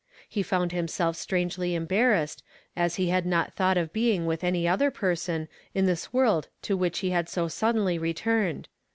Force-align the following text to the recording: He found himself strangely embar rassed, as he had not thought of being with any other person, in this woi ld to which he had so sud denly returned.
He 0.27 0.41
found 0.41 0.71
himself 0.71 1.15
strangely 1.15 1.73
embar 1.77 2.09
rassed, 2.11 2.41
as 2.75 2.95
he 2.95 3.09
had 3.09 3.23
not 3.23 3.53
thought 3.53 3.77
of 3.77 3.93
being 3.93 4.25
with 4.25 4.43
any 4.43 4.67
other 4.67 4.89
person, 4.89 5.47
in 5.75 5.85
this 5.85 6.07
woi 6.07 6.27
ld 6.37 6.47
to 6.63 6.75
which 6.75 6.97
he 7.01 7.11
had 7.11 7.29
so 7.29 7.47
sud 7.47 7.75
denly 7.75 7.99
returned. 8.01 8.67